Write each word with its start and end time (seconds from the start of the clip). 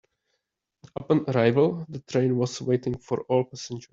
Upon 0.95 1.29
arrival, 1.29 1.85
the 1.87 1.99
train 1.99 2.35
was 2.35 2.59
waiting 2.59 2.97
for 2.97 3.21
all 3.29 3.43
passengers. 3.43 3.87